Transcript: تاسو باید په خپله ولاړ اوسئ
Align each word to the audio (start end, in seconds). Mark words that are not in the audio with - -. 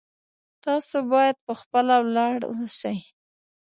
تاسو 0.63 0.95
باید 1.11 1.35
په 1.45 1.53
خپله 1.61 1.95
ولاړ 2.05 2.37
اوسئ 2.51 2.97